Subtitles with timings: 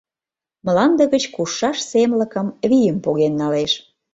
[0.65, 3.71] Мланде гыч кушшаш семлыкым, вийым поген налеш.